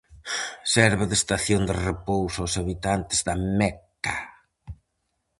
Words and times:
Serve 0.73 1.03
de 1.09 1.15
estación 1.21 1.61
de 1.65 1.73
repouso 1.89 2.39
aos 2.41 2.57
habitantes 2.61 3.19
da 3.27 3.35
Meca. 3.59 4.17